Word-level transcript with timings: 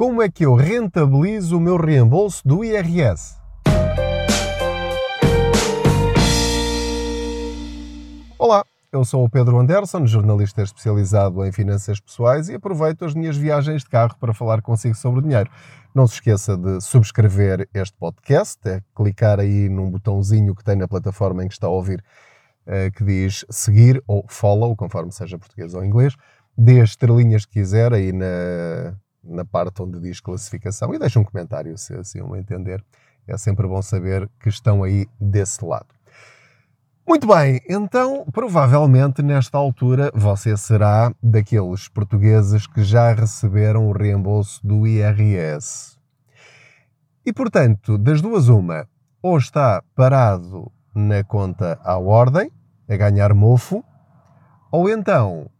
Como 0.00 0.22
é 0.22 0.30
que 0.30 0.46
eu 0.46 0.54
rentabilizo 0.54 1.58
o 1.58 1.60
meu 1.60 1.76
reembolso 1.76 2.40
do 2.48 2.64
IRS? 2.64 3.36
Olá, 8.38 8.64
eu 8.90 9.04
sou 9.04 9.22
o 9.22 9.28
Pedro 9.28 9.58
Anderson, 9.60 10.06
jornalista 10.06 10.62
especializado 10.62 11.44
em 11.44 11.52
finanças 11.52 12.00
pessoais 12.00 12.48
e 12.48 12.54
aproveito 12.54 13.04
as 13.04 13.12
minhas 13.12 13.36
viagens 13.36 13.82
de 13.82 13.90
carro 13.90 14.16
para 14.18 14.32
falar 14.32 14.62
consigo 14.62 14.94
sobre 14.94 15.20
dinheiro. 15.20 15.50
Não 15.94 16.06
se 16.06 16.14
esqueça 16.14 16.56
de 16.56 16.80
subscrever 16.80 17.68
este 17.74 17.94
podcast, 17.98 18.58
é 18.66 18.80
clicar 18.96 19.38
aí 19.38 19.68
num 19.68 19.90
botãozinho 19.90 20.54
que 20.54 20.64
tem 20.64 20.76
na 20.76 20.88
plataforma 20.88 21.44
em 21.44 21.48
que 21.48 21.52
está 21.52 21.66
a 21.66 21.70
ouvir 21.70 22.02
eh, 22.64 22.90
que 22.90 23.04
diz 23.04 23.44
seguir 23.50 24.02
ou 24.06 24.24
follow, 24.28 24.74
conforme 24.74 25.12
seja 25.12 25.36
português 25.36 25.74
ou 25.74 25.84
inglês. 25.84 26.16
Dê 26.56 26.80
as 26.80 26.88
estrelinhas 26.88 27.44
que 27.44 27.60
quiser 27.60 27.92
aí 27.92 28.14
na, 28.14 28.96
na 29.30 29.44
parte 29.44 29.82
onde 29.82 30.00
diz 30.00 30.20
classificação 30.20 30.92
e 30.92 30.98
deixe 30.98 31.18
um 31.18 31.24
comentário 31.24 31.76
se 31.78 31.94
assim 31.94 32.20
o 32.20 32.36
entender. 32.36 32.84
É 33.26 33.38
sempre 33.38 33.66
bom 33.66 33.80
saber 33.80 34.28
que 34.40 34.48
estão 34.48 34.82
aí 34.82 35.06
desse 35.20 35.64
lado. 35.64 35.86
Muito 37.06 37.26
bem, 37.26 37.60
então 37.68 38.24
provavelmente 38.32 39.22
nesta 39.22 39.58
altura 39.58 40.10
você 40.14 40.56
será 40.56 41.12
daqueles 41.22 41.88
portugueses 41.88 42.66
que 42.66 42.82
já 42.84 43.12
receberam 43.12 43.88
o 43.88 43.92
reembolso 43.92 44.64
do 44.64 44.86
IRS. 44.86 45.98
E 47.24 47.32
portanto, 47.32 47.98
das 47.98 48.20
duas, 48.20 48.48
uma, 48.48 48.88
ou 49.22 49.38
está 49.38 49.82
parado 49.94 50.70
na 50.94 51.22
conta 51.24 51.78
à 51.84 51.98
ordem, 51.98 52.50
a 52.88 52.96
ganhar 52.96 53.34
mofo, 53.34 53.84
ou 54.70 54.88
então 54.88 55.50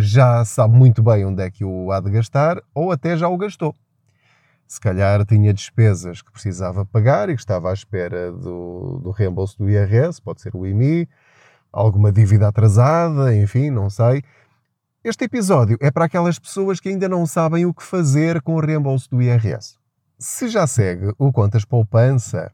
já 0.00 0.44
sabe 0.44 0.76
muito 0.76 1.02
bem 1.02 1.24
onde 1.24 1.42
é 1.42 1.50
que 1.50 1.64
o 1.64 1.90
há 1.90 2.00
de 2.00 2.10
gastar, 2.10 2.62
ou 2.74 2.92
até 2.92 3.16
já 3.16 3.28
o 3.28 3.36
gastou. 3.36 3.74
Se 4.66 4.80
calhar 4.80 5.24
tinha 5.24 5.54
despesas 5.54 6.22
que 6.22 6.32
precisava 6.32 6.84
pagar 6.84 7.28
e 7.28 7.34
que 7.34 7.40
estava 7.40 7.70
à 7.70 7.72
espera 7.72 8.32
do, 8.32 9.00
do 9.02 9.10
reembolso 9.10 9.56
do 9.58 9.70
IRS, 9.70 10.20
pode 10.20 10.40
ser 10.40 10.56
o 10.56 10.66
IMI, 10.66 11.08
alguma 11.72 12.10
dívida 12.10 12.48
atrasada, 12.48 13.34
enfim, 13.34 13.70
não 13.70 13.88
sei. 13.88 14.22
Este 15.04 15.24
episódio 15.24 15.78
é 15.80 15.88
para 15.90 16.06
aquelas 16.06 16.36
pessoas 16.36 16.80
que 16.80 16.88
ainda 16.88 17.08
não 17.08 17.26
sabem 17.26 17.64
o 17.64 17.72
que 17.72 17.82
fazer 17.82 18.42
com 18.42 18.56
o 18.56 18.60
reembolso 18.60 19.08
do 19.08 19.22
IRS. 19.22 19.76
Se 20.18 20.48
já 20.48 20.66
segue 20.66 21.12
o 21.16 21.30
Contas 21.30 21.64
Poupança, 21.64 22.50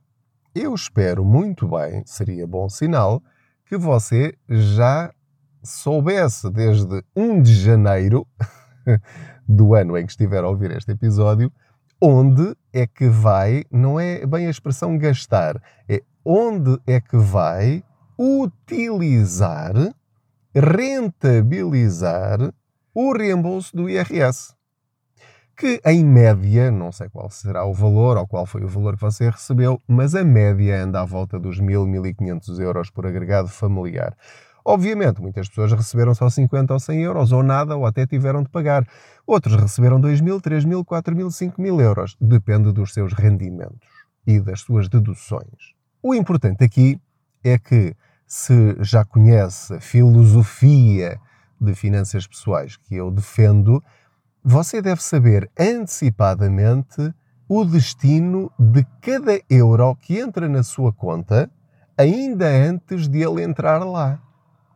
eu 0.54 0.74
espero 0.74 1.24
muito 1.24 1.66
bem, 1.66 2.02
seria 2.04 2.46
bom 2.46 2.68
sinal, 2.68 3.22
que 3.64 3.78
você 3.78 4.34
já 4.50 5.10
soubesse 5.62 6.50
desde 6.50 7.02
1 7.16 7.42
de 7.42 7.54
janeiro 7.54 8.26
do 9.48 9.74
ano 9.74 9.96
em 9.96 10.04
que 10.04 10.12
estiver 10.12 10.42
a 10.44 10.48
ouvir 10.48 10.70
este 10.70 10.92
episódio, 10.92 11.52
onde 12.00 12.56
é 12.72 12.86
que 12.86 13.08
vai, 13.08 13.64
não 13.70 13.98
é 13.98 14.26
bem 14.26 14.46
a 14.46 14.50
expressão 14.50 14.98
gastar, 14.98 15.60
é 15.88 16.02
onde 16.24 16.78
é 16.86 17.00
que 17.00 17.16
vai 17.16 17.84
utilizar, 18.18 19.72
rentabilizar 20.54 22.52
o 22.94 23.12
reembolso 23.12 23.74
do 23.76 23.88
IRS. 23.88 24.54
Que 25.56 25.80
em 25.84 26.04
média, 26.04 26.70
não 26.70 26.90
sei 26.90 27.08
qual 27.08 27.30
será 27.30 27.64
o 27.64 27.74
valor 27.74 28.16
ou 28.16 28.26
qual 28.26 28.46
foi 28.46 28.64
o 28.64 28.68
valor 28.68 28.96
que 28.96 29.02
você 29.02 29.28
recebeu, 29.30 29.80
mas 29.86 30.14
a 30.14 30.24
média 30.24 30.82
anda 30.82 31.00
à 31.00 31.04
volta 31.04 31.38
dos 31.38 31.60
1.000, 31.60 31.86
1.500 32.16 32.58
euros 32.60 32.90
por 32.90 33.06
agregado 33.06 33.48
familiar. 33.48 34.16
Obviamente, 34.64 35.20
muitas 35.20 35.48
pessoas 35.48 35.72
receberam 35.72 36.14
só 36.14 36.30
50 36.30 36.72
ou 36.72 36.80
100 36.80 37.02
euros, 37.02 37.32
ou 37.32 37.42
nada, 37.42 37.76
ou 37.76 37.84
até 37.84 38.06
tiveram 38.06 38.42
de 38.42 38.48
pagar. 38.48 38.86
Outros 39.26 39.56
receberam 39.56 40.00
2 40.00 40.20
mil, 40.20 40.40
3 40.40 40.64
mil, 40.64 40.84
4 40.84 41.14
mil, 41.16 41.30
5 41.30 41.60
mil 41.60 41.80
euros. 41.80 42.16
Depende 42.20 42.72
dos 42.72 42.92
seus 42.92 43.12
rendimentos 43.12 43.88
e 44.26 44.38
das 44.38 44.60
suas 44.60 44.88
deduções. 44.88 45.74
O 46.02 46.14
importante 46.14 46.62
aqui 46.64 47.00
é 47.42 47.58
que, 47.58 47.94
se 48.26 48.76
já 48.80 49.04
conhece 49.04 49.74
a 49.74 49.80
filosofia 49.80 51.18
de 51.60 51.74
finanças 51.74 52.26
pessoais 52.26 52.76
que 52.76 52.94
eu 52.96 53.10
defendo, 53.10 53.82
você 54.44 54.80
deve 54.80 55.02
saber 55.02 55.50
antecipadamente 55.58 57.12
o 57.48 57.64
destino 57.64 58.50
de 58.58 58.84
cada 59.00 59.40
euro 59.50 59.94
que 59.96 60.18
entra 60.18 60.48
na 60.48 60.62
sua 60.62 60.92
conta 60.92 61.50
ainda 61.96 62.48
antes 62.48 63.08
de 63.08 63.22
ele 63.22 63.42
entrar 63.42 63.84
lá. 63.84 64.20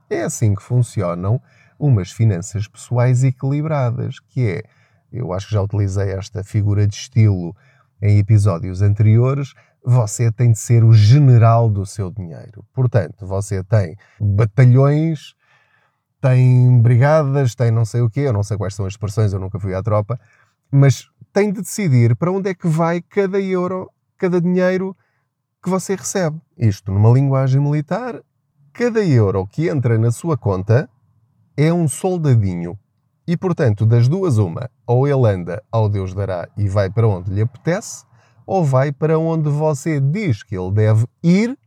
É 0.09 0.22
assim 0.22 0.55
que 0.55 0.62
funcionam 0.62 1.41
umas 1.78 2.11
finanças 2.11 2.67
pessoais 2.69 3.25
equilibradas, 3.25 4.21
que 4.21 4.49
é, 4.49 4.62
eu 5.12 5.33
acho 5.33 5.49
que 5.49 5.55
já 5.55 5.62
utilizei 5.62 6.11
esta 6.11 6.43
figura 6.43 6.87
de 6.87 6.94
estilo 6.94 7.55
em 8.00 8.19
episódios 8.19 8.83
anteriores, 8.83 9.53
você 9.84 10.33
tem 10.33 10.53
de 10.53 10.59
ser 10.59 10.84
o 10.84 10.93
general 10.93 11.71
do 11.71 11.87
seu 11.87 12.11
dinheiro. 12.11 12.65
Portanto, 12.72 13.27
você 13.27 13.62
tem 13.62 13.97
batalhões, 14.21 15.34
tem 16.21 16.81
brigadas, 16.81 17.55
tem 17.55 17.71
não 17.71 17.84
sei 17.84 18.00
o 18.00 18.11
quê, 18.11 18.21
eu 18.21 18.33
não 18.33 18.43
sei 18.43 18.56
quais 18.56 18.75
são 18.75 18.87
as 18.87 18.94
expressões, 18.94 19.33
eu 19.33 19.38
nunca 19.38 19.61
fui 19.61 19.75
à 19.75 19.83
tropa, 19.83 20.19
mas 20.71 21.09
tem 21.33 21.53
de 21.53 21.61
decidir 21.61 22.17
para 22.17 22.33
onde 22.33 22.50
é 22.50 22.55
que 22.55 22.67
vai 22.67 23.00
cada 23.00 23.41
euro, 23.41 23.91
cada 24.19 24.41
dinheiro 24.41 24.97
que 25.62 25.71
você 25.71 25.94
recebe. 25.94 26.41
Isto 26.56 26.91
numa 26.91 27.11
linguagem 27.11 27.61
militar 27.61 28.21
cada 28.76 29.03
euro 29.03 29.47
que 29.47 29.70
entra 29.70 29.97
na 29.97 30.12
sua 30.12 30.37
conta 30.37 30.87
é 31.56 31.72
um 31.72 31.88
soldadinho. 31.88 32.78
E, 33.26 33.34
portanto, 33.34 33.87
das 33.87 34.06
duas, 34.06 34.37
uma, 34.37 34.69
ou 34.87 35.09
ele 35.09 35.26
anda 35.26 35.62
ao 35.72 35.88
Deus 35.88 36.12
dará 36.12 36.47
e 36.59 36.69
vai 36.69 36.91
para 36.91 37.09
onde 37.09 37.32
lhe 37.32 37.41
apetece, 37.41 38.04
ou 38.47 38.62
vai 38.62 38.92
para 38.92 39.19
onde 39.19 39.48
você 39.48 39.98
diz 39.98 40.42
que 40.42 40.54
ele 40.54 40.70
deve 40.72 41.06
ir 41.22 41.59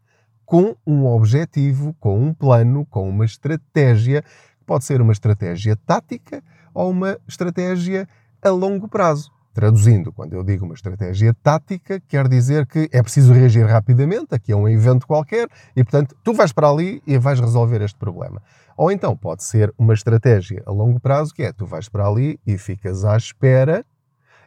com 0.46 0.76
um 0.86 1.08
objetivo, 1.08 1.96
com 2.00 2.22
um 2.22 2.32
plano, 2.32 2.86
com 2.86 3.10
uma 3.10 3.26
estratégia. 3.26 4.24
Pode 4.64 4.86
ser 4.86 5.02
uma 5.02 5.12
estratégia 5.12 5.76
tática 5.76 6.44
ou 6.76 6.92
uma 6.92 7.18
estratégia 7.28 8.08
a 8.40 8.50
longo 8.50 8.88
prazo. 8.88 9.32
Traduzindo, 9.60 10.14
quando 10.14 10.32
eu 10.32 10.42
digo 10.42 10.64
uma 10.64 10.74
estratégia 10.74 11.36
tática, 11.44 12.00
quer 12.08 12.30
dizer 12.30 12.66
que 12.66 12.88
é 12.94 13.04
preciso 13.04 13.34
reagir 13.34 13.66
rapidamente, 13.66 14.34
aqui 14.34 14.54
é 14.54 14.56
um 14.56 14.70
evento 14.70 15.06
qualquer, 15.06 15.50
e 15.76 15.84
portanto 15.84 16.16
tu 16.24 16.34
vais 16.34 16.54
para 16.54 16.70
ali 16.70 17.04
e 17.06 17.18
vais 17.18 17.42
resolver 17.42 17.82
este 17.82 18.00
problema. 18.00 18.42
Ou 18.78 18.90
então 18.90 19.18
pode 19.18 19.44
ser 19.44 19.74
uma 19.78 19.94
estratégia 19.94 20.64
a 20.66 20.72
longo 20.72 20.98
prazo, 20.98 21.34
que 21.34 21.44
é 21.44 21.52
tu 21.52 21.66
vais 21.66 21.90
para 21.90 22.08
ali 22.08 22.40
e 22.48 22.58
ficas 22.58 23.04
à 23.04 23.18
espera, 23.18 23.86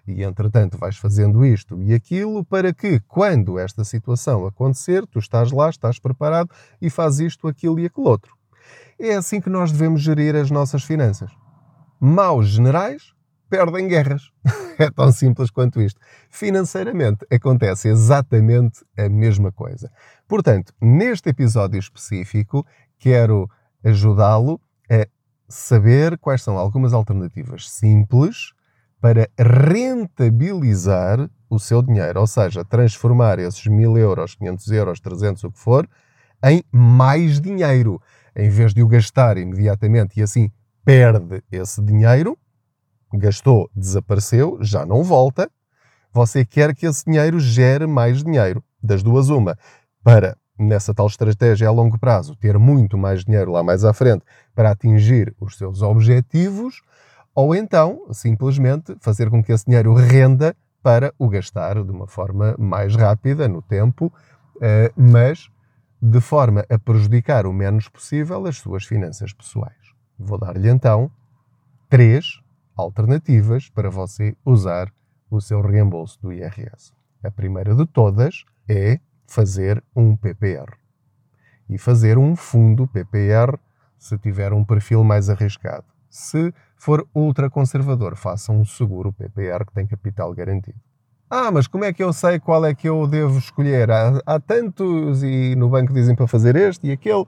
e 0.06 0.22
entretanto 0.22 0.78
vais 0.78 0.96
fazendo 0.96 1.44
isto 1.44 1.78
e 1.82 1.92
aquilo, 1.92 2.42
para 2.42 2.72
que 2.72 2.98
quando 3.00 3.58
esta 3.58 3.84
situação 3.84 4.46
acontecer, 4.46 5.06
tu 5.06 5.18
estás 5.18 5.52
lá, 5.52 5.68
estás 5.68 5.98
preparado 5.98 6.48
e 6.80 6.88
fazes 6.88 7.32
isto, 7.32 7.46
aquilo 7.46 7.78
e 7.78 7.84
aquilo 7.84 8.06
outro. 8.06 8.34
É 8.98 9.14
assim 9.14 9.42
que 9.42 9.50
nós 9.50 9.70
devemos 9.70 10.00
gerir 10.00 10.34
as 10.34 10.50
nossas 10.50 10.82
finanças. 10.82 11.30
Maus 12.00 12.46
generais 12.46 13.12
perdem 13.52 13.86
guerras. 13.86 14.30
É 14.78 14.90
tão 14.90 15.12
simples 15.12 15.50
quanto 15.50 15.82
isto. 15.82 16.00
Financeiramente 16.30 17.26
acontece 17.30 17.88
exatamente 17.88 18.82
a 18.96 19.06
mesma 19.06 19.52
coisa. 19.52 19.92
Portanto, 20.26 20.72
neste 20.80 21.28
episódio 21.28 21.78
específico, 21.78 22.66
quero 22.98 23.48
ajudá-lo 23.84 24.58
a 24.90 25.06
saber 25.46 26.16
quais 26.16 26.42
são 26.42 26.56
algumas 26.56 26.94
alternativas 26.94 27.68
simples 27.70 28.54
para 28.98 29.28
rentabilizar 29.38 31.28
o 31.50 31.58
seu 31.58 31.82
dinheiro, 31.82 32.18
ou 32.18 32.26
seja, 32.26 32.64
transformar 32.64 33.38
esses 33.38 33.66
mil 33.66 33.98
euros, 33.98 34.34
500 34.34 34.68
euros, 34.70 35.00
300, 35.00 35.44
o 35.44 35.50
que 35.52 35.58
for, 35.58 35.86
em 36.42 36.64
mais 36.72 37.40
dinheiro. 37.40 38.00
Em 38.34 38.48
vez 38.48 38.72
de 38.72 38.82
o 38.82 38.88
gastar 38.88 39.36
imediatamente 39.36 40.18
e 40.18 40.22
assim 40.22 40.50
perde 40.82 41.44
esse 41.52 41.80
dinheiro, 41.82 42.38
gastou, 43.12 43.70
desapareceu, 43.74 44.58
já 44.60 44.84
não 44.86 45.02
volta. 45.02 45.50
Você 46.12 46.44
quer 46.44 46.74
que 46.74 46.86
esse 46.86 47.04
dinheiro 47.04 47.40
gere 47.40 47.86
mais 47.86 48.22
dinheiro. 48.22 48.62
Das 48.82 49.02
duas, 49.02 49.28
uma. 49.28 49.56
Para, 50.02 50.36
nessa 50.58 50.92
tal 50.92 51.06
estratégia 51.06 51.68
a 51.68 51.70
longo 51.70 51.98
prazo, 51.98 52.36
ter 52.36 52.58
muito 52.58 52.98
mais 52.98 53.24
dinheiro 53.24 53.52
lá 53.52 53.62
mais 53.62 53.84
à 53.84 53.92
frente 53.92 54.24
para 54.54 54.70
atingir 54.70 55.34
os 55.40 55.56
seus 55.56 55.80
objetivos, 55.82 56.82
ou 57.34 57.54
então, 57.54 58.06
simplesmente, 58.12 58.94
fazer 59.00 59.30
com 59.30 59.42
que 59.42 59.52
esse 59.52 59.64
dinheiro 59.64 59.94
renda 59.94 60.54
para 60.82 61.14
o 61.18 61.28
gastar 61.28 61.82
de 61.82 61.90
uma 61.90 62.06
forma 62.06 62.54
mais 62.58 62.94
rápida, 62.94 63.48
no 63.48 63.62
tempo, 63.62 64.12
eh, 64.60 64.92
mas 64.96 65.48
de 66.00 66.20
forma 66.20 66.66
a 66.68 66.78
prejudicar 66.78 67.46
o 67.46 67.52
menos 67.52 67.88
possível 67.88 68.44
as 68.46 68.58
suas 68.58 68.84
finanças 68.84 69.32
pessoais. 69.32 69.94
Vou 70.18 70.36
dar-lhe 70.36 70.68
então 70.68 71.10
três 71.88 72.41
alternativas 72.76 73.68
para 73.68 73.90
você 73.90 74.36
usar 74.44 74.92
o 75.30 75.40
seu 75.40 75.60
reembolso 75.60 76.20
do 76.20 76.32
IRS. 76.32 76.92
A 77.22 77.30
primeira 77.30 77.74
de 77.74 77.86
todas 77.86 78.44
é 78.68 78.98
fazer 79.26 79.82
um 79.94 80.16
PPR. 80.16 80.76
E 81.68 81.78
fazer 81.78 82.18
um 82.18 82.36
fundo 82.36 82.86
PPR 82.86 83.58
se 83.98 84.18
tiver 84.18 84.52
um 84.52 84.64
perfil 84.64 85.04
mais 85.04 85.30
arriscado. 85.30 85.84
Se 86.10 86.52
for 86.76 87.06
ultraconservador, 87.14 88.16
faça 88.16 88.52
um 88.52 88.64
seguro 88.64 89.12
PPR 89.12 89.64
que 89.64 89.72
tem 89.72 89.86
capital 89.86 90.34
garantido. 90.34 90.78
Ah, 91.30 91.50
mas 91.50 91.66
como 91.66 91.84
é 91.84 91.92
que 91.94 92.02
eu 92.02 92.12
sei 92.12 92.38
qual 92.38 92.62
é 92.66 92.74
que 92.74 92.86
eu 92.86 93.06
devo 93.06 93.38
escolher? 93.38 93.90
Há, 93.90 94.20
há 94.26 94.38
tantos 94.38 95.22
e 95.22 95.54
no 95.56 95.70
banco 95.70 95.94
dizem 95.94 96.14
para 96.14 96.26
fazer 96.26 96.56
este 96.56 96.88
e 96.88 96.92
aquele. 96.92 97.24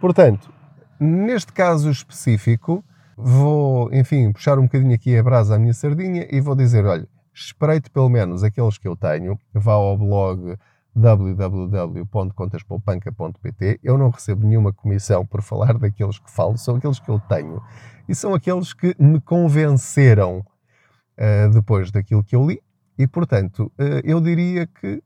Portanto, 0.00 0.50
neste 0.98 1.52
caso 1.52 1.90
específico, 1.90 2.82
vou, 3.16 3.92
enfim, 3.92 4.32
puxar 4.32 4.58
um 4.58 4.62
bocadinho 4.62 4.94
aqui 4.94 5.16
a 5.16 5.22
brasa 5.22 5.56
à 5.56 5.58
minha 5.58 5.74
sardinha 5.74 6.26
e 6.30 6.40
vou 6.40 6.54
dizer, 6.54 6.84
olha, 6.84 7.06
espreite 7.34 7.90
pelo 7.90 8.08
menos 8.08 8.42
aqueles 8.42 8.78
que 8.78 8.88
eu 8.88 8.96
tenho, 8.96 9.38
vá 9.54 9.72
ao 9.72 9.96
blog 9.96 10.56
www.contaspoupanca.pt. 10.94 13.80
Eu 13.82 13.96
não 13.96 14.10
recebo 14.10 14.46
nenhuma 14.46 14.70
comissão 14.72 15.26
por 15.26 15.42
falar 15.42 15.76
daqueles 15.78 16.18
que 16.18 16.30
falo, 16.30 16.58
são 16.58 16.76
aqueles 16.76 17.00
que 17.00 17.08
eu 17.08 17.18
tenho. 17.20 17.62
E 18.08 18.14
são 18.14 18.34
aqueles 18.34 18.74
que 18.74 18.94
me 18.98 19.20
convenceram 19.20 20.38
uh, 20.38 21.50
depois 21.52 21.90
daquilo 21.90 22.22
que 22.22 22.36
eu 22.36 22.46
li. 22.46 22.62
E, 22.98 23.06
portanto, 23.06 23.72
uh, 23.78 24.02
eu 24.04 24.20
diria 24.20 24.66
que, 24.66 25.02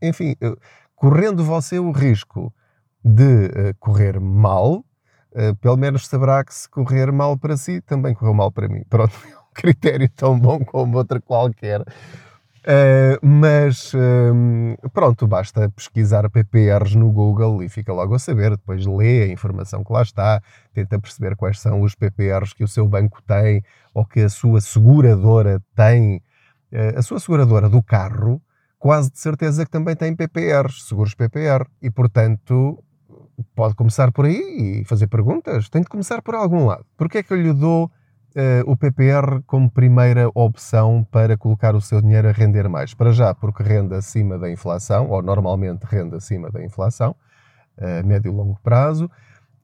enfim, 0.00 0.34
uh, 0.42 0.56
correndo 0.96 1.44
você 1.44 1.78
o 1.78 1.92
risco 1.92 2.52
de 3.04 3.74
correr 3.80 4.20
mal, 4.20 4.84
pelo 5.60 5.76
menos 5.76 6.06
saberá 6.06 6.44
que 6.44 6.54
se 6.54 6.68
correr 6.68 7.10
mal 7.12 7.36
para 7.38 7.56
si, 7.56 7.80
também 7.80 8.14
correu 8.14 8.34
mal 8.34 8.50
para 8.50 8.68
mim. 8.68 8.84
Pronto, 8.90 9.14
é 9.24 9.36
um 9.36 9.52
critério 9.54 10.08
tão 10.10 10.38
bom 10.38 10.64
como 10.64 10.98
outra 10.98 11.20
qualquer. 11.20 11.82
Uh, 12.62 13.18
mas 13.26 13.92
uh, 13.92 14.90
pronto, 14.92 15.26
basta 15.26 15.68
pesquisar 15.70 16.30
PPRs 16.30 16.94
no 16.94 17.10
Google 17.10 17.60
e 17.60 17.68
fica 17.68 17.92
logo 17.92 18.14
a 18.14 18.18
saber. 18.20 18.50
Depois 18.50 18.86
lê 18.86 19.24
a 19.24 19.26
informação 19.26 19.82
que 19.82 19.92
lá 19.92 20.02
está, 20.02 20.40
tenta 20.72 20.98
perceber 21.00 21.34
quais 21.34 21.58
são 21.58 21.80
os 21.82 21.96
PPRs 21.96 22.54
que 22.54 22.62
o 22.62 22.68
seu 22.68 22.86
banco 22.86 23.20
tem 23.26 23.64
ou 23.92 24.04
que 24.04 24.20
a 24.20 24.28
sua 24.28 24.60
seguradora 24.60 25.60
tem. 25.74 26.22
Uh, 26.72 26.98
a 26.98 27.02
sua 27.02 27.18
seguradora 27.18 27.68
do 27.68 27.82
carro, 27.82 28.40
quase 28.78 29.10
de 29.10 29.18
certeza 29.18 29.64
que 29.64 29.70
também 29.70 29.96
tem 29.96 30.14
PPRs, 30.14 30.86
seguros 30.86 31.14
PPR, 31.14 31.66
e 31.82 31.90
portanto 31.90 32.82
pode 33.54 33.74
começar 33.74 34.12
por 34.12 34.24
aí 34.24 34.80
e 34.80 34.84
fazer 34.84 35.06
perguntas. 35.06 35.68
Tem 35.68 35.82
de 35.82 35.88
começar 35.88 36.22
por 36.22 36.34
algum 36.34 36.66
lado. 36.66 36.84
Porquê 36.96 37.18
é 37.18 37.22
que 37.22 37.32
eu 37.32 37.40
lhe 37.40 37.52
dou 37.52 37.86
uh, 37.86 38.70
o 38.70 38.76
PPR 38.76 39.42
como 39.46 39.70
primeira 39.70 40.30
opção 40.34 41.06
para 41.10 41.36
colocar 41.36 41.74
o 41.74 41.80
seu 41.80 42.00
dinheiro 42.00 42.28
a 42.28 42.32
render 42.32 42.68
mais. 42.68 42.94
Para 42.94 43.12
já, 43.12 43.34
porque 43.34 43.62
rende 43.62 43.94
acima 43.94 44.38
da 44.38 44.50
inflação, 44.50 45.08
ou 45.10 45.22
normalmente 45.22 45.84
rende 45.84 46.16
acima 46.16 46.50
da 46.50 46.64
inflação, 46.64 47.14
a 47.78 48.02
médio 48.02 48.32
e 48.32 48.34
longo 48.34 48.58
prazo, 48.62 49.10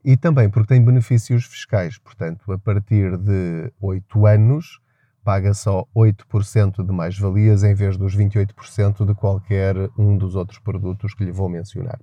e 0.04 0.16
também 0.16 0.48
porque 0.48 0.68
tem 0.68 0.82
benefícios 0.82 1.44
fiscais. 1.44 1.98
Portanto, 1.98 2.50
a 2.52 2.58
partir 2.58 3.16
de 3.16 3.72
8 3.80 4.26
anos, 4.26 4.80
paga 5.28 5.52
só 5.52 5.84
8% 5.94 6.82
de 6.82 6.90
mais-valias 6.90 7.62
em 7.62 7.74
vez 7.74 7.98
dos 7.98 8.16
28% 8.16 9.04
de 9.04 9.14
qualquer 9.14 9.76
um 9.98 10.16
dos 10.16 10.34
outros 10.34 10.58
produtos 10.58 11.12
que 11.12 11.22
lhe 11.22 11.30
vou 11.30 11.50
mencionar. 11.50 12.00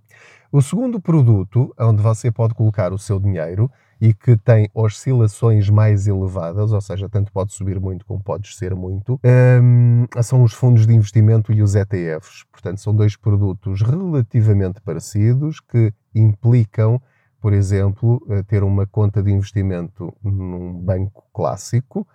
O 0.52 0.62
segundo 0.62 1.02
produto, 1.02 1.74
onde 1.80 2.04
você 2.04 2.32
pode 2.32 2.54
colocar 2.54 2.94
o 2.94 3.00
seu 3.00 3.20
dinheiro, 3.20 3.68
e 4.00 4.14
que 4.14 4.38
tem 4.38 4.70
oscilações 4.76 5.72
mais 5.72 6.06
elevadas, 6.06 6.72
ou 6.72 6.80
seja, 6.80 7.10
tanto 7.10 7.32
pode 7.32 7.52
subir 7.52 7.80
muito 7.80 8.06
como 8.06 8.22
pode 8.22 8.44
descer 8.44 8.76
muito, 8.76 9.20
um, 9.26 10.06
são 10.22 10.44
os 10.44 10.54
fundos 10.54 10.86
de 10.86 10.94
investimento 10.94 11.52
e 11.52 11.64
os 11.64 11.74
ETFs. 11.74 12.44
Portanto, 12.52 12.80
são 12.80 12.96
dois 12.96 13.18
produtos 13.18 13.82
relativamente 13.82 14.80
parecidos 14.82 15.60
que 15.60 15.92
implicam, 16.14 17.02
por 17.42 17.54
exemplo, 17.54 18.24
eh, 18.30 18.44
ter 18.44 18.64
uma 18.64 18.86
conta 18.86 19.24
de 19.24 19.32
investimento 19.32 20.14
num 20.24 20.74
banco 20.74 21.24
clássico. 21.34 22.08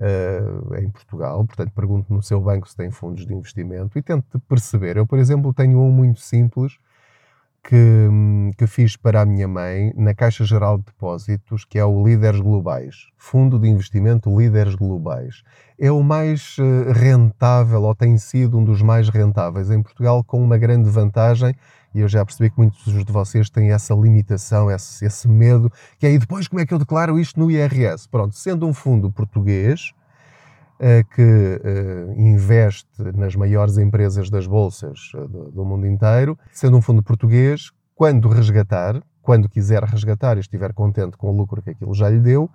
Uh, 0.00 0.74
em 0.76 0.88
Portugal, 0.88 1.44
portanto, 1.44 1.72
pergunto 1.74 2.10
no 2.10 2.22
seu 2.22 2.40
banco 2.40 2.66
se 2.66 2.74
tem 2.74 2.90
fundos 2.90 3.26
de 3.26 3.34
investimento 3.34 3.98
e 3.98 4.02
tente 4.02 4.26
perceber. 4.48 4.96
Eu, 4.96 5.06
por 5.06 5.18
exemplo, 5.18 5.52
tenho 5.52 5.78
um 5.78 5.90
muito 5.90 6.20
simples 6.20 6.78
que, 7.62 8.08
que 8.56 8.66
fiz 8.66 8.96
para 8.96 9.20
a 9.20 9.26
minha 9.26 9.46
mãe 9.46 9.92
na 9.96 10.14
Caixa 10.14 10.44
Geral 10.44 10.78
de 10.78 10.84
Depósitos, 10.84 11.64
que 11.64 11.78
é 11.78 11.84
o 11.84 12.04
Líderes 12.04 12.40
Globais, 12.40 13.08
Fundo 13.16 13.58
de 13.58 13.68
Investimento 13.68 14.34
Líderes 14.36 14.74
Globais. 14.74 15.42
É 15.78 15.90
o 15.90 16.02
mais 16.02 16.56
eh, 16.58 16.92
rentável, 16.92 17.82
ou 17.82 17.94
tem 17.94 18.16
sido 18.18 18.58
um 18.58 18.64
dos 18.64 18.82
mais 18.82 19.08
rentáveis 19.08 19.70
em 19.70 19.82
Portugal, 19.82 20.24
com 20.24 20.42
uma 20.42 20.58
grande 20.58 20.88
vantagem, 20.88 21.54
e 21.94 22.00
eu 22.00 22.08
já 22.08 22.24
percebi 22.24 22.50
que 22.50 22.58
muitos 22.58 23.04
de 23.04 23.12
vocês 23.12 23.50
têm 23.50 23.72
essa 23.72 23.94
limitação, 23.94 24.70
esse, 24.70 25.04
esse 25.04 25.28
medo, 25.28 25.70
que 25.98 26.06
é, 26.06 26.12
e 26.12 26.18
depois 26.18 26.48
como 26.48 26.60
é 26.60 26.66
que 26.66 26.72
eu 26.72 26.78
declaro 26.78 27.18
isto 27.18 27.38
no 27.38 27.50
IRS? 27.50 28.08
Pronto, 28.08 28.34
sendo 28.34 28.66
um 28.66 28.72
fundo 28.72 29.10
português, 29.10 29.92
eh, 30.82 31.04
que 31.14 31.20
uh, 31.22 32.18
investe 32.18 32.88
nas 33.14 33.36
maiores 33.36 33.76
empresas 33.76 34.30
das 34.30 34.46
bolsas 34.46 35.12
uh, 35.12 35.28
do, 35.28 35.50
do, 35.50 35.62
mundo 35.62 35.86
inteiro, 35.86 36.38
sendo 36.54 36.78
um 36.78 36.80
fundo 36.80 37.02
português, 37.02 37.70
quando 37.94 38.30
resgatar, 38.30 39.02
quando 39.20 39.46
quiser 39.46 39.84
resgatar 39.84 40.38
e 40.38 40.40
estiver 40.40 40.72
contente 40.72 41.18
com 41.18 41.28
o 41.28 41.36
lucro 41.36 41.60
que 41.60 41.68
aquilo 41.68 41.92
já 41.92 42.08
lhe 42.08 42.18
deu, 42.18 42.48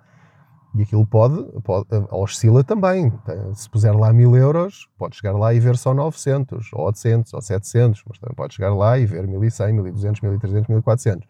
e 0.76 0.82
aquilo 0.82 1.06
pode, 1.06 1.42
pode 1.62 1.86
oscila 2.10 2.62
também. 2.62 3.12
Se 3.54 3.68
puser 3.68 3.96
lá 3.96 4.12
mil 4.12 4.36
euros, 4.36 4.88
pode 4.98 5.16
chegar 5.16 5.32
lá 5.32 5.54
e 5.54 5.60
ver 5.60 5.76
só 5.76 5.94
900, 5.94 6.72
ou 6.72 6.86
800, 6.86 7.32
ou 7.32 7.40
700, 7.40 8.02
mas 8.06 8.18
também 8.18 8.34
pode 8.34 8.54
chegar 8.54 8.74
lá 8.74 8.98
e 8.98 9.06
ver 9.06 9.26
1100, 9.26 9.72
1200, 9.72 10.20
1300, 10.20 10.68
1400 10.68 11.28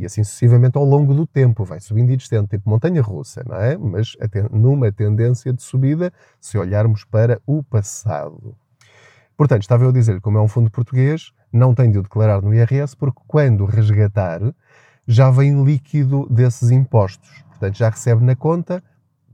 e 0.00 0.06
assim 0.06 0.24
sucessivamente 0.24 0.78
ao 0.78 0.84
longo 0.84 1.12
do 1.12 1.26
tempo, 1.26 1.62
vai 1.62 1.78
subindo 1.78 2.10
e 2.10 2.16
descendo, 2.16 2.48
tipo 2.48 2.68
montanha 2.68 3.02
russa, 3.02 3.42
não 3.46 3.56
é? 3.56 3.76
Mas 3.76 4.16
numa 4.50 4.90
tendência 4.90 5.52
de 5.52 5.62
subida, 5.62 6.10
se 6.40 6.56
olharmos 6.56 7.04
para 7.04 7.38
o 7.46 7.62
passado. 7.62 8.56
Portanto, 9.36 9.62
estava 9.62 9.84
eu 9.84 9.90
a 9.90 9.92
dizer-lhe, 9.92 10.20
como 10.20 10.38
é 10.38 10.40
um 10.40 10.48
fundo 10.48 10.70
português, 10.70 11.32
não 11.52 11.74
tem 11.74 11.90
de 11.90 11.98
o 11.98 12.02
declarar 12.02 12.40
no 12.40 12.54
IRS, 12.54 12.96
porque 12.96 13.20
quando 13.26 13.66
resgatar, 13.66 14.40
já 15.06 15.30
vem 15.30 15.62
líquido 15.64 16.26
desses 16.30 16.70
impostos. 16.70 17.44
Portanto, 17.60 17.76
já 17.76 17.90
recebe 17.90 18.24
na 18.24 18.34
conta 18.34 18.82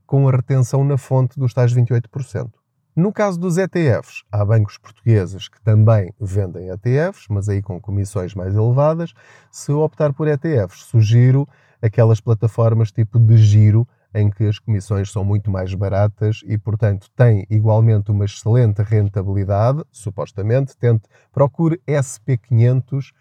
com 0.05 0.29
a 0.29 0.33
retenção 0.33 0.85
na 0.85 0.99
fonte 0.99 1.39
dos 1.39 1.55
tais 1.55 1.73
28%. 1.73 2.51
No 2.97 3.13
caso 3.13 3.39
dos 3.39 3.57
ETFs, 3.57 4.25
há 4.33 4.45
bancos 4.45 4.79
portugueses 4.79 5.47
que 5.47 5.63
também 5.63 6.13
vendem 6.21 6.71
ETFs, 6.71 7.27
mas 7.31 7.49
aí 7.49 7.63
com 7.63 7.81
comissões 7.81 8.35
mais 8.35 8.53
elevadas. 8.53 9.13
Se 9.49 9.71
optar 9.71 10.13
por 10.13 10.27
ETFs, 10.27 10.87
sugiro 10.87 11.47
aquelas 11.81 12.21
plataformas 12.21 12.91
tipo 12.91 13.21
de 13.21 13.37
giro, 13.37 13.87
em 14.13 14.29
que 14.29 14.45
as 14.45 14.59
comissões 14.59 15.13
são 15.13 15.25
muito 15.25 15.49
mais 15.49 15.73
baratas 15.73 16.41
e, 16.47 16.59
portanto, 16.59 17.09
tem 17.15 17.47
igualmente 17.49 18.11
uma 18.11 18.25
excelente 18.25 18.83
rentabilidade, 18.83 19.85
supostamente. 19.93 20.77
Tente, 20.77 21.07
procure 21.31 21.81
SP500 21.87 23.13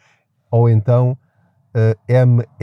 ou 0.50 0.68
então 0.68 1.16
uh, 1.76 2.56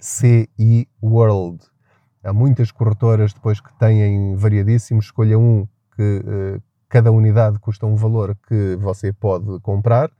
MSCI 0.00 0.88
World. 1.02 1.62
Há 2.24 2.32
muitas 2.32 2.72
corretoras 2.72 3.32
depois 3.32 3.60
que 3.60 3.72
têm 3.78 4.34
variadíssimos, 4.34 5.06
escolha 5.06 5.38
um 5.38 5.66
que 5.94 6.24
uh, 6.24 6.62
cada 6.88 7.12
unidade 7.12 7.58
custa 7.58 7.86
um 7.86 7.94
valor 7.94 8.36
que 8.48 8.76
você 8.76 9.12
pode 9.12 9.60
comprar. 9.60 10.10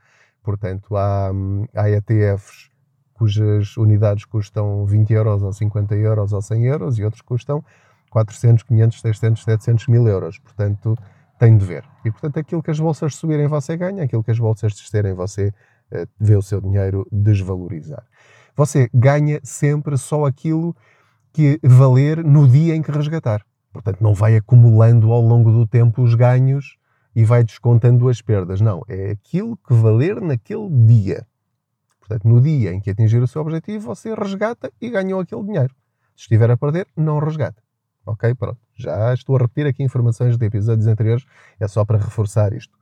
Portanto, 0.43 0.97
há, 0.97 1.31
há 1.75 1.91
ETFs 1.91 2.71
cujas 3.15 3.77
unidades 3.77 4.25
custam 4.25 4.87
20 4.87 5.13
euros 5.13 5.43
ou 5.43 5.53
50 5.53 5.95
euros 5.97 6.33
ou 6.33 6.41
100 6.41 6.65
euros 6.65 6.99
e 6.99 7.05
outros 7.05 7.21
custam 7.21 7.63
400, 8.11 8.63
500, 8.63 9.01
600, 9.01 9.45
700 9.45 9.87
mil 9.89 10.07
euros. 10.09 10.39
Portanto, 10.39 10.97
tem 11.39 11.57
de 11.57 11.65
ver. 11.65 11.85
E, 12.05 12.11
portanto, 12.11 12.39
aquilo 12.39 12.63
que 12.63 12.71
as 12.71 12.81
bolsas 12.81 13.15
subirem 13.15 13.47
você 13.47 13.77
ganha, 13.77 14.05
aquilo 14.05 14.25
que 14.25 14.31
as 14.31 14.39
bolsas 14.39 14.73
descerem 14.75 15.13
você 15.13 15.49
uh, 15.93 16.09
vê 16.19 16.37
o 16.37 16.43
seu 16.43 16.61
dinheiro 16.63 17.07
desvalorizar. 17.13 18.05
Você 18.57 18.88
ganha 18.92 19.40
sempre 19.42 19.97
só 19.97 20.25
aquilo 20.25 20.75
que 21.33 21.61
valer 21.62 22.25
no 22.25 22.49
dia 22.49 22.75
em 22.75 22.83
que 22.83 22.90
resgatar. 22.90 23.45
Portanto, 23.73 24.00
não 24.00 24.14
vai 24.14 24.37
acumulando 24.37 25.12
ao 25.12 25.21
longo 25.21 25.52
do 25.52 25.66
tempo 25.66 26.02
os 26.02 26.14
ganhos 26.14 26.76
e 27.14 27.25
vai 27.25 27.45
descontando 27.45 28.09
as 28.09 28.21
perdas. 28.21 28.61
Não, 28.61 28.83
é 28.88 29.12
aquilo 29.12 29.57
que 29.57 29.75
valer 29.75 30.21
naquele 30.21 30.69
dia. 30.87 31.26
Portanto, 32.00 32.28
no 32.28 32.40
dia 32.40 32.73
em 32.73 32.80
que 32.80 32.90
atingir 32.90 33.23
o 33.23 33.28
seu 33.28 33.42
objetivo, 33.42 33.95
você 33.95 34.14
resgata 34.14 34.73
e 34.80 34.90
ganhou 34.90 35.21
aquele 35.21 35.45
dinheiro. 35.45 35.75
Se 36.16 36.23
estiver 36.23 36.50
a 36.50 36.57
perder, 36.57 36.88
não 36.97 37.19
resgata. 37.19 37.62
Ok? 38.04 38.35
Pronto. 38.35 38.59
Já 38.75 39.14
estou 39.14 39.37
a 39.37 39.40
repetir 39.40 39.66
aqui 39.66 39.83
informações 39.83 40.37
de 40.37 40.45
episódios 40.45 40.87
anteriores, 40.87 41.25
é 41.59 41.69
só 41.69 41.85
para 41.85 41.99
reforçar 41.99 42.52
isto. 42.52 42.76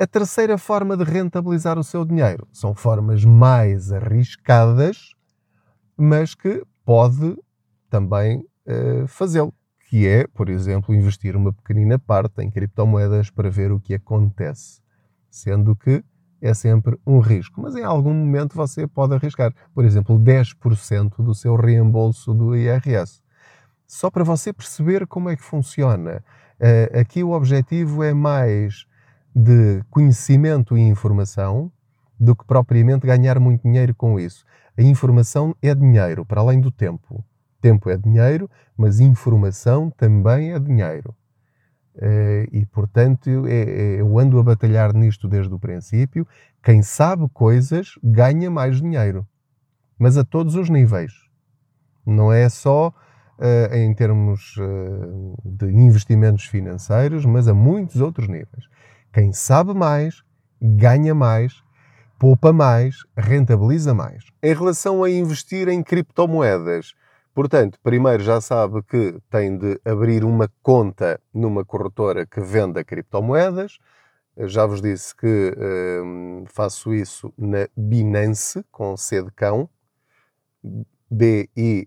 A 0.00 0.06
terceira 0.06 0.56
forma 0.56 0.96
de 0.96 1.02
rentabilizar 1.02 1.76
o 1.76 1.82
seu 1.82 2.04
dinheiro 2.04 2.46
são 2.52 2.72
formas 2.72 3.24
mais 3.24 3.90
arriscadas, 3.90 5.10
mas 5.96 6.36
que 6.36 6.62
pode 6.84 7.36
também 7.90 8.46
uh, 8.64 9.08
fazê-lo 9.08 9.52
que 9.88 10.06
é, 10.06 10.24
por 10.28 10.48
exemplo, 10.48 10.94
investir 10.94 11.34
uma 11.34 11.52
pequenina 11.52 11.98
parte 11.98 12.40
em 12.42 12.48
criptomoedas 12.48 13.28
para 13.28 13.50
ver 13.50 13.72
o 13.72 13.80
que 13.80 13.92
acontece, 13.92 14.80
sendo 15.28 15.74
que 15.74 16.04
é 16.40 16.54
sempre 16.54 16.96
um 17.04 17.18
risco, 17.18 17.60
mas 17.60 17.74
em 17.74 17.82
algum 17.82 18.14
momento 18.14 18.54
você 18.54 18.86
pode 18.86 19.14
arriscar, 19.14 19.52
por 19.74 19.84
exemplo, 19.84 20.16
10% 20.16 21.24
do 21.24 21.34
seu 21.34 21.56
reembolso 21.56 22.32
do 22.32 22.54
IRS. 22.54 23.20
só 23.84 24.12
para 24.12 24.22
você 24.22 24.52
perceber 24.52 25.08
como 25.08 25.28
é 25.28 25.34
que 25.34 25.42
funciona. 25.42 26.22
Uh, 26.60 27.00
aqui 27.00 27.24
o 27.24 27.32
objetivo 27.32 28.04
é 28.04 28.14
mais 28.14 28.86
de 29.34 29.82
conhecimento 29.90 30.76
e 30.76 30.80
informação 30.80 31.70
do 32.18 32.34
que 32.34 32.44
propriamente 32.44 33.06
ganhar 33.06 33.38
muito 33.38 33.62
dinheiro 33.62 33.94
com 33.94 34.18
isso. 34.18 34.44
A 34.76 34.82
informação 34.82 35.54
é 35.62 35.74
dinheiro, 35.74 36.24
para 36.24 36.40
além 36.40 36.60
do 36.60 36.70
tempo. 36.70 37.24
Tempo 37.60 37.90
é 37.90 37.96
dinheiro, 37.96 38.50
mas 38.76 39.00
informação 39.00 39.90
também 39.90 40.52
é 40.52 40.58
dinheiro. 40.58 41.14
Uh, 41.96 42.46
e, 42.52 42.64
portanto, 42.66 43.28
é, 43.48 43.52
é, 43.52 44.00
eu 44.00 44.18
ando 44.18 44.38
a 44.38 44.42
batalhar 44.42 44.94
nisto 44.94 45.26
desde 45.26 45.52
o 45.52 45.58
princípio. 45.58 46.26
Quem 46.62 46.80
sabe 46.80 47.28
coisas 47.32 47.98
ganha 48.02 48.48
mais 48.48 48.80
dinheiro, 48.80 49.26
mas 49.98 50.16
a 50.16 50.24
todos 50.24 50.54
os 50.54 50.70
níveis. 50.70 51.12
Não 52.06 52.32
é 52.32 52.48
só 52.48 52.88
uh, 53.38 53.74
em 53.74 53.92
termos 53.94 54.56
uh, 54.58 55.36
de 55.44 55.66
investimentos 55.72 56.44
financeiros, 56.44 57.24
mas 57.24 57.48
a 57.48 57.54
muitos 57.54 58.00
outros 58.00 58.28
níveis. 58.28 58.68
Quem 59.12 59.32
sabe 59.32 59.74
mais, 59.74 60.22
ganha 60.60 61.14
mais, 61.14 61.62
poupa 62.18 62.52
mais, 62.52 62.96
rentabiliza 63.16 63.94
mais. 63.94 64.24
Em 64.42 64.54
relação 64.54 65.02
a 65.02 65.10
investir 65.10 65.68
em 65.68 65.82
criptomoedas, 65.82 66.94
Portanto, 67.38 67.78
primeiro 67.84 68.20
já 68.24 68.40
sabe 68.40 68.82
que 68.82 69.16
tem 69.30 69.56
de 69.56 69.80
abrir 69.84 70.24
uma 70.24 70.50
conta 70.60 71.20
numa 71.32 71.64
corretora 71.64 72.26
que 72.26 72.40
venda 72.40 72.82
criptomoedas. 72.82 73.78
Já 74.38 74.66
vos 74.66 74.82
disse 74.82 75.14
que 75.14 75.54
hum, 76.04 76.42
faço 76.48 76.92
isso 76.92 77.32
na 77.38 77.68
Binance, 77.76 78.64
com 78.72 78.96
C 78.96 79.22
de 79.22 79.30
cão, 79.30 79.70
B-I-N-A-N-C-E. 81.08 81.86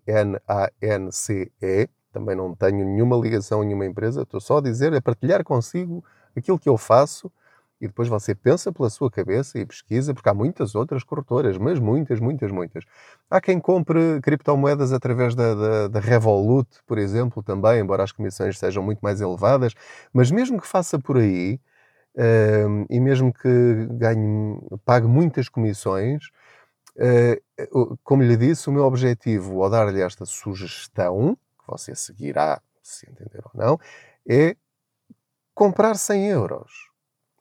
Também 2.13 2.35
não 2.37 2.55
tenho 2.55 2.85
nenhuma 2.85 3.17
ligação 3.17 3.59
a 3.59 3.65
nenhuma 3.65 3.85
empresa, 3.85 4.21
estou 4.21 4.39
só 4.39 4.59
a 4.59 4.61
dizer, 4.61 4.93
a 4.93 5.01
partilhar 5.01 5.43
consigo 5.43 6.01
aquilo 6.39 6.59
que 6.59 6.69
eu 6.69 6.77
faço 6.77 7.31
e 7.81 7.87
depois 7.87 8.07
você 8.07 8.35
pensa 8.35 8.71
pela 8.71 8.91
sua 8.91 9.09
cabeça 9.09 9.57
e 9.57 9.65
pesquisa, 9.65 10.13
porque 10.13 10.29
há 10.29 10.33
muitas 10.35 10.75
outras 10.75 11.03
corretoras, 11.03 11.57
mas 11.57 11.79
muitas, 11.79 12.19
muitas, 12.19 12.51
muitas. 12.51 12.83
Há 13.27 13.41
quem 13.41 13.59
compre 13.59 14.21
criptomoedas 14.21 14.93
através 14.93 15.33
da, 15.33 15.55
da, 15.55 15.87
da, 15.87 15.99
Revolut, 15.99 16.69
por 16.85 16.99
exemplo, 16.99 17.41
também, 17.41 17.79
embora 17.81 18.03
as 18.03 18.11
comissões 18.11 18.59
sejam 18.59 18.83
muito 18.83 18.99
mais 18.99 19.19
elevadas, 19.19 19.73
mas 20.13 20.29
mesmo 20.29 20.61
que 20.61 20.67
faça 20.67 20.99
por 20.99 21.17
aí, 21.17 21.59
uh, 22.15 22.85
e 22.87 22.99
mesmo 22.99 23.33
que 23.33 23.87
ganhe, 23.93 24.59
pague 24.85 25.07
muitas 25.07 25.49
comissões, 25.49 26.29
uh, 26.97 27.97
como 28.03 28.21
lhe 28.21 28.37
disse, 28.37 28.69
o 28.69 28.71
meu 28.71 28.83
objetivo 28.83 29.63
ao 29.63 29.71
dar-lhe 29.71 30.01
esta 30.01 30.23
sugestão, 30.23 31.35
que 31.59 31.67
você 31.67 31.95
seguirá, 31.95 32.61
se 32.83 33.09
entender 33.09 33.41
ou 33.43 33.51
não, 33.55 33.79
é 34.29 34.55
comprar 35.53 35.95
100 35.95 36.27
euros 36.27 36.91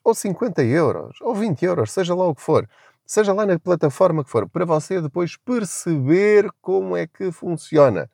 ou 0.04 0.14
50 0.14 0.62
euros, 0.62 1.16
ou 1.20 1.34
20 1.34 1.64
euros, 1.64 1.92
seja 1.92 2.14
lá 2.14 2.26
o 2.26 2.34
que 2.34 2.42
for, 2.42 2.68
seja 3.06 3.32
lá 3.32 3.44
na 3.46 3.58
plataforma 3.58 4.24
que 4.24 4.30
for, 4.30 4.48
para 4.48 4.64
você 4.64 5.00
depois 5.00 5.36
perceber 5.36 6.48
como 6.60 6.96
é 6.96 7.06
que 7.06 7.30
funciona. 7.32 8.10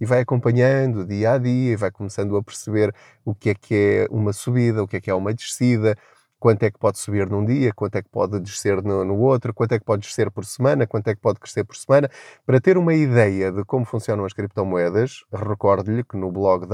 E 0.00 0.06
vai 0.06 0.20
acompanhando 0.20 1.04
dia 1.04 1.32
a 1.32 1.38
dia, 1.38 1.72
e 1.72 1.76
vai 1.76 1.90
começando 1.90 2.36
a 2.36 2.42
perceber 2.42 2.94
o 3.24 3.34
que 3.34 3.50
é 3.50 3.54
que 3.54 3.74
é 3.74 4.06
uma 4.10 4.32
subida, 4.32 4.82
o 4.82 4.88
que 4.88 4.96
é 4.96 5.00
que 5.00 5.10
é 5.10 5.14
uma 5.14 5.32
descida, 5.32 5.96
quanto 6.38 6.62
é 6.64 6.70
que 6.70 6.78
pode 6.78 6.98
subir 6.98 7.28
num 7.28 7.44
dia, 7.44 7.72
quanto 7.72 7.96
é 7.96 8.02
que 8.02 8.08
pode 8.10 8.38
descer 8.40 8.82
no, 8.82 9.04
no 9.04 9.18
outro, 9.18 9.54
quanto 9.54 9.72
é 9.72 9.78
que 9.78 9.84
pode 9.84 10.02
descer 10.02 10.30
por 10.30 10.44
semana, 10.44 10.86
quanto 10.86 11.08
é 11.08 11.14
que 11.14 11.20
pode 11.20 11.40
crescer 11.40 11.64
por 11.64 11.76
semana. 11.76 12.10
Para 12.44 12.60
ter 12.60 12.76
uma 12.76 12.92
ideia 12.92 13.50
de 13.50 13.64
como 13.64 13.86
funcionam 13.86 14.24
as 14.24 14.32
criptomoedas, 14.34 15.24
recordo-lhe 15.32 16.04
que 16.04 16.16
no 16.16 16.30
blog 16.30 16.66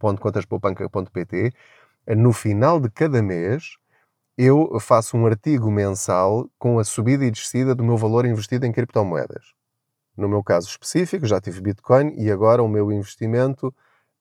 www.contaspoupanca.pt 0.00 1.52
no 2.16 2.32
final 2.32 2.80
de 2.80 2.90
cada 2.90 3.22
mês, 3.22 3.76
eu 4.36 4.80
faço 4.80 5.16
um 5.16 5.26
artigo 5.26 5.70
mensal 5.70 6.48
com 6.58 6.78
a 6.78 6.84
subida 6.84 7.24
e 7.24 7.30
descida 7.30 7.74
do 7.74 7.84
meu 7.84 7.96
valor 7.96 8.24
investido 8.24 8.64
em 8.66 8.72
criptomoedas. 8.72 9.52
No 10.16 10.28
meu 10.28 10.42
caso 10.42 10.68
específico, 10.68 11.26
já 11.26 11.40
tive 11.40 11.60
Bitcoin 11.60 12.14
e 12.16 12.30
agora 12.30 12.62
o 12.62 12.68
meu 12.68 12.90
investimento, 12.90 13.68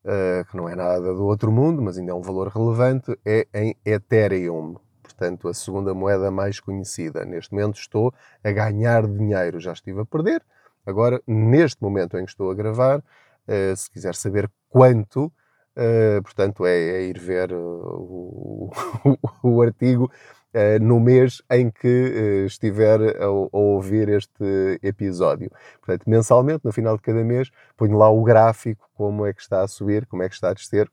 uh, 0.03 0.45
que 0.49 0.57
não 0.57 0.67
é 0.67 0.75
nada 0.75 1.13
do 1.13 1.25
outro 1.25 1.51
mundo, 1.51 1.81
mas 1.81 1.97
ainda 1.97 2.11
é 2.11 2.15
um 2.15 2.21
valor 2.21 2.49
relevante, 2.49 3.17
é 3.25 3.47
em 3.53 3.75
Ethereum. 3.85 4.75
Portanto, 5.01 5.47
a 5.47 5.53
segunda 5.53 5.93
moeda 5.93 6.29
mais 6.29 6.59
conhecida. 6.59 7.25
Neste 7.25 7.53
momento 7.53 7.79
estou 7.79 8.13
a 8.43 8.51
ganhar 8.51 9.07
dinheiro. 9.07 9.59
Já 9.59 9.73
estive 9.73 10.01
a 10.01 10.05
perder. 10.05 10.43
Agora, 10.85 11.21
neste 11.27 11.81
momento 11.81 12.17
em 12.17 12.23
que 12.23 12.31
estou 12.31 12.51
a 12.51 12.53
gravar, 12.53 12.99
uh, 12.99 13.75
se 13.75 13.89
quiser 13.89 14.15
saber 14.15 14.49
quanto, 14.69 15.31
Uh, 15.79 16.21
portanto, 16.21 16.65
é, 16.65 16.77
é, 16.77 17.01
ir 17.03 17.17
ver 17.17 17.53
o, 17.53 18.69
o, 19.05 19.17
o 19.47 19.61
artigo 19.61 20.11
uh, 20.53 20.83
no 20.83 20.99
mês 20.99 21.41
em 21.49 21.71
que 21.71 21.87
uh, 21.87 22.45
estiver 22.45 22.99
a, 23.17 23.23
a, 23.23 23.29
ouvir 23.29 24.09
este 24.09 24.77
episódio. 24.83 25.49
Portanto, 25.79 26.03
mensalmente, 26.05 26.65
no 26.65 26.73
final 26.73 26.97
de 26.97 27.01
cada 27.01 27.23
mês, 27.23 27.49
ponho 27.77 27.97
lá 27.97 28.09
o 28.09 28.21
gráfico, 28.25 28.89
como 28.93 29.25
é 29.25 29.31
que 29.31 29.41
está 29.41 29.63
a 29.63 29.67
subir, 29.69 30.05
como 30.05 30.21
é 30.21 30.27
que 30.27 30.35
está 30.35 30.49
a 30.49 30.53
descer, 30.53 30.91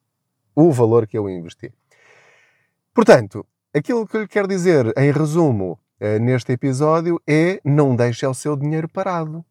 o 0.54 0.70
valor 0.70 1.04
que 1.04 1.18
eu 1.18 1.28
investi. 1.28 1.72
Portanto, 2.94 3.44
aquilo 3.74 4.06
que 4.06 4.16
eu 4.16 4.20
lhe 4.20 4.28
quero 4.28 4.46
dizer, 4.46 4.92
em 4.96 5.10
resumo, 5.10 5.80
neste 6.20 6.52
episódio, 6.52 7.20
é 7.26 7.60
não 7.64 7.96
deixe 7.96 8.24
o 8.24 8.32
seu 8.32 8.56
dinheiro 8.56 8.88
parado 8.88 9.44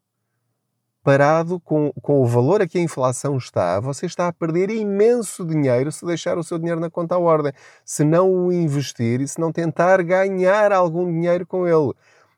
parado 1.06 1.60
com, 1.60 1.92
com 2.02 2.20
o 2.20 2.26
valor 2.26 2.60
a 2.60 2.66
que 2.66 2.78
a 2.78 2.80
inflação 2.80 3.36
está, 3.36 3.78
você 3.78 4.06
está 4.06 4.26
a 4.26 4.32
perder 4.32 4.70
imenso 4.70 5.46
dinheiro 5.46 5.92
se 5.92 6.04
deixar 6.04 6.36
o 6.36 6.42
seu 6.42 6.58
dinheiro 6.58 6.80
na 6.80 6.90
conta 6.90 7.14
à 7.14 7.18
ordem, 7.18 7.52
se 7.84 8.02
não 8.02 8.28
o 8.28 8.52
investir 8.52 9.20
e 9.20 9.28
se 9.28 9.40
não 9.40 9.52
tentar 9.52 10.02
ganhar 10.02 10.72
algum 10.72 11.06
dinheiro 11.06 11.46
com 11.46 11.64
ele. 11.64 11.92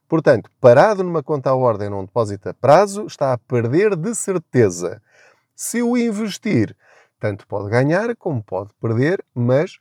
Portanto, 0.06 0.50
parado 0.60 1.02
numa 1.02 1.22
conta 1.22 1.48
à 1.48 1.54
ordem 1.54 1.88
num 1.88 2.04
depósito 2.04 2.50
a 2.50 2.52
prazo, 2.52 3.06
está 3.06 3.32
a 3.32 3.38
perder 3.38 3.96
de 3.96 4.14
certeza. 4.14 5.00
Se 5.56 5.82
o 5.82 5.96
investir, 5.96 6.76
tanto 7.18 7.46
pode 7.46 7.70
ganhar 7.70 8.14
como 8.16 8.42
pode 8.42 8.68
perder, 8.78 9.24
mas 9.34 9.78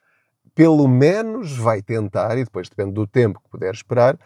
pelo 0.56 0.88
menos 0.88 1.58
vai 1.58 1.82
tentar, 1.82 2.38
e 2.38 2.46
depois 2.46 2.70
depende 2.70 2.94
do 2.94 3.06
tempo 3.06 3.42
que 3.42 3.50
puder 3.50 3.74
esperar, 3.74 4.18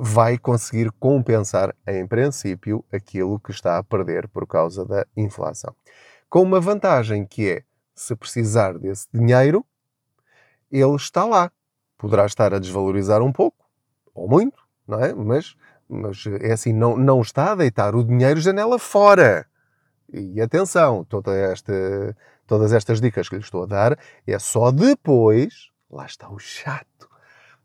vai 0.00 0.38
conseguir 0.38 0.90
compensar, 0.92 1.74
em 1.86 2.06
princípio, 2.06 2.84
aquilo 2.92 3.38
que 3.38 3.50
está 3.50 3.78
a 3.78 3.82
perder 3.82 4.28
por 4.28 4.46
causa 4.46 4.84
da 4.84 5.06
inflação. 5.16 5.74
Com 6.28 6.42
uma 6.42 6.60
vantagem 6.60 7.24
que 7.26 7.50
é, 7.50 7.62
se 7.94 8.14
precisar 8.14 8.78
desse 8.78 9.06
dinheiro, 9.12 9.64
ele 10.70 10.96
está 10.96 11.24
lá. 11.24 11.50
Poderá 11.96 12.26
estar 12.26 12.52
a 12.52 12.58
desvalorizar 12.58 13.22
um 13.22 13.32
pouco, 13.32 13.64
ou 14.14 14.28
muito, 14.28 14.62
não 14.86 15.02
é? 15.02 15.14
Mas, 15.14 15.56
mas 15.88 16.24
é 16.40 16.52
assim, 16.52 16.72
não, 16.72 16.96
não 16.96 17.20
está 17.20 17.52
a 17.52 17.54
deitar 17.54 17.94
o 17.94 18.04
dinheiro 18.04 18.40
janela 18.40 18.78
fora. 18.78 19.46
E 20.12 20.40
atenção, 20.40 21.04
toda 21.04 21.34
esta, 21.34 21.72
todas 22.46 22.72
estas 22.72 23.00
dicas 23.00 23.28
que 23.28 23.36
lhe 23.36 23.42
estou 23.42 23.62
a 23.62 23.66
dar 23.66 23.98
é 24.26 24.38
só 24.38 24.70
depois, 24.70 25.70
lá 25.90 26.04
está 26.06 26.28
o 26.28 26.38
chato, 26.38 27.08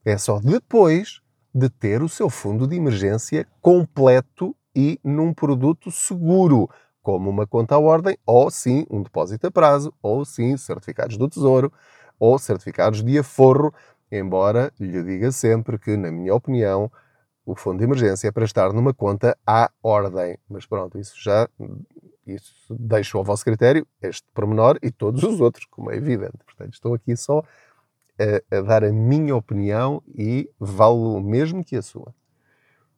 é 0.05 0.17
só 0.17 0.39
depois 0.39 1.21
de 1.53 1.69
ter 1.69 2.01
o 2.01 2.09
seu 2.09 2.29
fundo 2.29 2.67
de 2.67 2.75
emergência 2.75 3.47
completo 3.61 4.55
e 4.75 4.99
num 5.03 5.33
produto 5.33 5.91
seguro, 5.91 6.69
como 7.01 7.29
uma 7.29 7.45
conta 7.45 7.75
à 7.75 7.79
ordem, 7.79 8.17
ou 8.25 8.49
sim 8.49 8.85
um 8.89 9.01
depósito 9.01 9.47
a 9.47 9.51
prazo, 9.51 9.93
ou 10.01 10.23
sim 10.23 10.55
certificados 10.55 11.17
do 11.17 11.27
Tesouro, 11.27 11.71
ou 12.19 12.37
certificados 12.37 13.03
de 13.03 13.17
aforro, 13.17 13.73
embora 14.11 14.71
lhe 14.79 15.03
diga 15.03 15.31
sempre 15.31 15.77
que, 15.77 15.97
na 15.97 16.11
minha 16.11 16.33
opinião, 16.33 16.91
o 17.45 17.55
fundo 17.55 17.79
de 17.79 17.83
emergência 17.83 18.27
é 18.27 18.31
para 18.31 18.45
estar 18.45 18.71
numa 18.71 18.93
conta 18.93 19.37
à 19.45 19.69
ordem. 19.81 20.37
Mas 20.49 20.65
pronto, 20.65 20.97
isso 20.99 21.15
já 21.17 21.49
isso 22.25 22.53
deixo 22.69 23.17
ao 23.17 23.23
vosso 23.23 23.43
critério, 23.43 23.85
este 24.01 24.27
pormenor 24.33 24.77
e 24.81 24.91
todos 24.91 25.23
os 25.23 25.41
outros, 25.41 25.65
como 25.65 25.91
é 25.91 25.97
evidente. 25.97 26.37
Portanto, 26.45 26.73
estou 26.73 26.93
aqui 26.93 27.15
só 27.17 27.43
a, 28.19 28.57
a 28.57 28.61
dar 28.61 28.83
a 28.83 28.91
minha 28.91 29.35
opinião 29.35 30.01
e 30.07 30.49
vale 30.59 30.95
o 30.95 31.19
mesmo 31.19 31.63
que 31.63 31.75
a 31.75 31.81
sua. 31.81 32.13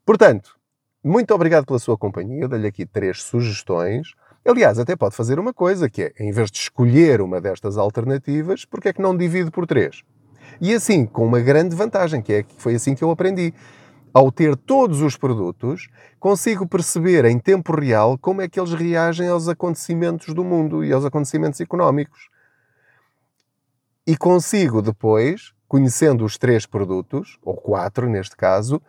Portanto, 0.05 0.57
muito 1.03 1.33
obrigado 1.33 1.65
pela 1.65 1.79
sua 1.79 1.97
companhia. 1.97 2.47
Dei-lhe 2.47 2.67
aqui 2.67 2.85
três 2.85 3.21
sugestões. 3.21 4.13
Aliás, 4.45 4.79
até 4.79 4.95
pode 4.95 5.15
fazer 5.15 5.39
uma 5.39 5.53
coisa, 5.53 5.89
que 5.89 6.03
é, 6.03 6.13
em 6.19 6.31
vez 6.31 6.51
de 6.51 6.57
escolher 6.57 7.21
uma 7.21 7.39
destas 7.39 7.77
alternativas, 7.77 8.65
porque 8.65 8.89
é 8.89 8.93
que 8.93 9.01
não 9.01 9.15
divide 9.15 9.51
por 9.51 9.65
três? 9.65 10.03
E 10.59 10.73
assim, 10.73 11.05
com 11.05 11.25
uma 11.25 11.39
grande 11.39 11.75
vantagem, 11.75 12.21
que 12.21 12.33
é 12.33 12.43
que 12.43 12.55
foi 12.57 12.75
assim 12.75 12.95
que 12.95 13.03
eu 13.03 13.11
aprendi. 13.11 13.53
Ao 14.13 14.31
ter 14.31 14.55
todos 14.55 15.01
os 15.01 15.17
produtos, 15.17 15.87
consigo 16.19 16.67
perceber 16.67 17.25
em 17.25 17.39
tempo 17.39 17.75
real 17.75 18.17
como 18.17 18.41
é 18.41 18.47
que 18.47 18.59
eles 18.59 18.73
reagem 18.73 19.27
aos 19.27 19.47
acontecimentos 19.47 20.33
do 20.35 20.43
mundo 20.43 20.85
e 20.85 20.93
aos 20.93 21.03
acontecimentos 21.03 21.59
económicos 21.59 22.29
e 24.05 24.17
consigo 24.17 24.81
depois, 24.81 25.53
conhecendo 25.67 26.25
os 26.25 26.37
três 26.37 26.65
produtos, 26.65 27.37
ou 27.41 27.55
quatro 27.55 28.09
neste 28.09 28.35
caso, 28.35 28.81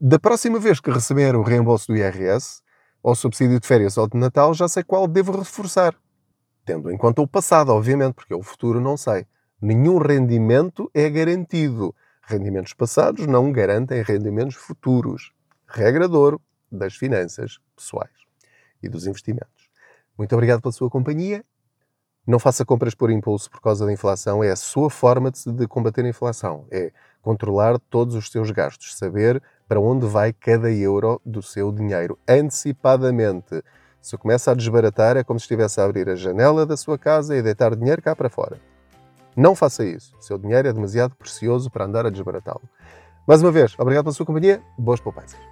da 0.00 0.18
próxima 0.18 0.58
vez 0.58 0.80
que 0.80 0.90
receber 0.90 1.36
o 1.36 1.42
reembolso 1.42 1.88
do 1.88 1.96
IRS, 1.96 2.62
ao 3.02 3.14
subsídio 3.14 3.60
de 3.60 3.66
férias 3.66 3.96
ou 3.96 4.08
de 4.08 4.16
Natal, 4.16 4.52
já 4.54 4.68
sei 4.68 4.82
qual 4.82 5.06
devo 5.06 5.32
reforçar. 5.32 5.94
Tendo 6.64 6.90
em 6.90 6.96
conta 6.96 7.22
o 7.22 7.26
passado, 7.26 7.70
obviamente, 7.70 8.14
porque 8.14 8.34
o 8.34 8.42
futuro 8.42 8.80
não 8.80 8.96
sei. 8.96 9.26
Nenhum 9.60 9.98
rendimento 9.98 10.90
é 10.94 11.08
garantido. 11.08 11.94
Rendimentos 12.22 12.72
passados 12.72 13.26
não 13.26 13.50
garantem 13.50 14.02
rendimentos 14.02 14.54
futuros. 14.54 15.32
Regra 15.66 16.08
de 16.08 16.16
ouro 16.16 16.40
das 16.70 16.94
finanças 16.94 17.58
pessoais 17.74 18.10
e 18.82 18.88
dos 18.88 19.06
investimentos. 19.06 19.68
Muito 20.16 20.32
obrigado 20.34 20.60
pela 20.60 20.72
sua 20.72 20.90
companhia. 20.90 21.44
Não 22.30 22.38
faça 22.38 22.64
compras 22.64 22.94
por 22.94 23.10
impulso 23.10 23.50
por 23.50 23.60
causa 23.60 23.84
da 23.84 23.92
inflação. 23.92 24.44
É 24.44 24.52
a 24.52 24.56
sua 24.56 24.88
forma 24.88 25.32
de, 25.32 25.50
de 25.50 25.66
combater 25.66 26.04
a 26.04 26.08
inflação. 26.08 26.64
É 26.70 26.92
controlar 27.20 27.76
todos 27.90 28.14
os 28.14 28.30
seus 28.30 28.52
gastos, 28.52 28.96
saber 28.96 29.42
para 29.66 29.80
onde 29.80 30.06
vai 30.06 30.32
cada 30.32 30.70
euro 30.70 31.20
do 31.26 31.42
seu 31.42 31.72
dinheiro 31.72 32.16
antecipadamente. 32.28 33.64
Se 34.00 34.16
começa 34.16 34.52
a 34.52 34.54
desbaratar, 34.54 35.16
é 35.16 35.24
como 35.24 35.40
se 35.40 35.44
estivesse 35.44 35.80
a 35.80 35.84
abrir 35.84 36.08
a 36.08 36.14
janela 36.14 36.64
da 36.64 36.76
sua 36.76 36.96
casa 36.96 37.36
e 37.36 37.42
deitar 37.42 37.74
dinheiro 37.74 38.00
cá 38.00 38.14
para 38.14 38.30
fora. 38.30 38.60
Não 39.36 39.56
faça 39.56 39.84
isso. 39.84 40.14
O 40.16 40.22
seu 40.22 40.38
dinheiro 40.38 40.68
é 40.68 40.72
demasiado 40.72 41.16
precioso 41.16 41.68
para 41.68 41.84
andar 41.84 42.06
a 42.06 42.10
desbaratá-lo. 42.10 42.62
Mais 43.26 43.42
uma 43.42 43.50
vez, 43.50 43.74
obrigado 43.76 44.04
pela 44.04 44.14
sua 44.14 44.24
companhia. 44.24 44.62
Boas 44.78 45.00
poupanças. 45.00 45.49